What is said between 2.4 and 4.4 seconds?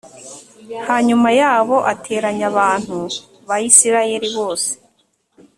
abantu ba isirayeli